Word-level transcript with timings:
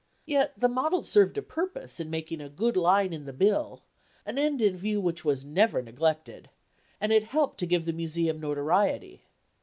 Yet 0.25 0.59
the 0.59 0.67
model 0.67 1.03
served 1.03 1.37
a 1.37 1.43
purpose 1.43 1.99
in 1.99 2.09
making 2.09 2.41
"a 2.41 2.49
good 2.49 2.75
line 2.75 3.13
in 3.13 3.25
the 3.25 3.31
bill" 3.33 3.83
an 4.25 4.39
end 4.39 4.59
in 4.59 4.75
view 4.75 4.99
which 4.99 5.23
was 5.23 5.45
never 5.45 5.79
neglected 5.79 6.49
and 6.99 7.11
it 7.11 7.25
helped 7.25 7.59
to 7.59 7.67
give 7.67 7.85
the 7.85 7.93
Museum 7.93 8.39
notoriety. 8.39 9.25